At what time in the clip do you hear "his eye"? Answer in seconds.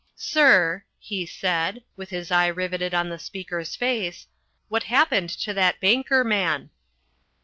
2.09-2.47